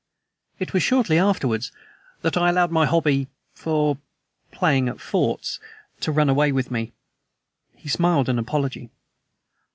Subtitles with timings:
[0.57, 1.71] "It was shortly afterwards
[2.23, 3.99] that I allowed my hobby for
[4.51, 5.59] playing at forts
[5.99, 6.91] to run away with me."
[7.75, 8.89] He smiled an apology.